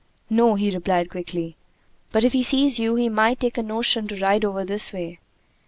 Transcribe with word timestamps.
"No," 0.31 0.55
he 0.55 0.71
replied 0.71 1.11
quickly. 1.11 1.57
"But 2.11 2.23
if 2.23 2.33
he 2.33 2.41
sees 2.41 2.79
you, 2.79 2.95
he 2.95 3.07
might 3.07 3.39
take 3.39 3.59
a 3.59 3.61
notion 3.61 4.07
to 4.07 4.19
ride 4.19 4.43
over 4.43 4.65
this 4.65 4.91
way!" 4.91 5.19